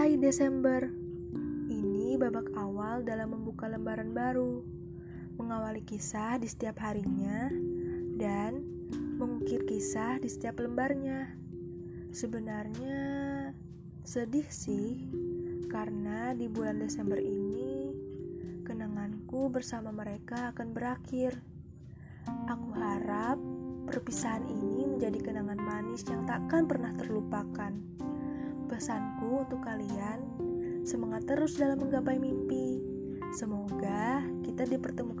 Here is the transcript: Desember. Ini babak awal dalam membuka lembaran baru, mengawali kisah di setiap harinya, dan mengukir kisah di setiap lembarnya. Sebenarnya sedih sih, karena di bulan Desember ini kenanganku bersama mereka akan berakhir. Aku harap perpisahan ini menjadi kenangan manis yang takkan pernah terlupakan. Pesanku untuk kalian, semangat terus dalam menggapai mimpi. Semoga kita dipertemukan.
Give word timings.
Desember. 0.00 0.88
Ini 1.68 2.16
babak 2.16 2.56
awal 2.56 3.04
dalam 3.04 3.36
membuka 3.36 3.68
lembaran 3.68 4.16
baru, 4.16 4.64
mengawali 5.36 5.84
kisah 5.84 6.40
di 6.40 6.48
setiap 6.48 6.80
harinya, 6.80 7.52
dan 8.16 8.64
mengukir 9.20 9.60
kisah 9.68 10.16
di 10.16 10.32
setiap 10.32 10.56
lembarnya. 10.56 11.36
Sebenarnya 12.16 12.98
sedih 14.00 14.48
sih, 14.48 15.04
karena 15.68 16.32
di 16.32 16.48
bulan 16.48 16.80
Desember 16.80 17.20
ini 17.20 17.92
kenanganku 18.64 19.52
bersama 19.52 19.92
mereka 19.92 20.48
akan 20.56 20.72
berakhir. 20.72 21.36
Aku 22.48 22.72
harap 22.72 23.36
perpisahan 23.84 24.48
ini 24.48 24.96
menjadi 24.96 25.20
kenangan 25.20 25.60
manis 25.60 26.08
yang 26.08 26.24
takkan 26.24 26.64
pernah 26.64 26.96
terlupakan. 26.96 27.99
Pesanku 28.80 29.44
untuk 29.44 29.60
kalian, 29.60 30.24
semangat 30.88 31.28
terus 31.28 31.60
dalam 31.60 31.84
menggapai 31.84 32.16
mimpi. 32.16 32.80
Semoga 33.36 34.24
kita 34.40 34.64
dipertemukan. 34.64 35.19